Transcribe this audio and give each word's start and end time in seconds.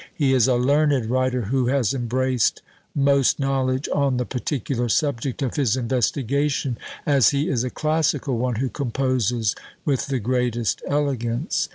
He 0.15 0.33
is 0.33 0.47
a 0.47 0.55
"learned" 0.55 1.11
writer 1.11 1.43
who 1.43 1.67
has 1.67 1.93
embraced 1.93 2.63
most 2.95 3.37
knowledge 3.39 3.87
on 3.93 4.17
the 4.17 4.25
particular 4.25 4.89
subject 4.89 5.43
of 5.43 5.57
his 5.57 5.77
investigation, 5.77 6.79
as 7.05 7.29
he 7.29 7.47
is 7.47 7.63
a 7.63 7.69
"classical" 7.69 8.39
one 8.39 8.55
who 8.55 8.69
composes 8.69 9.55
with 9.85 10.07
the 10.07 10.17
greatest 10.17 10.81
elegance. 10.87 11.69